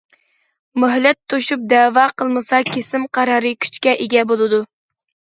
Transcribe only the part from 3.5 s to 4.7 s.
كۈچكە ئىگە بولىدۇ.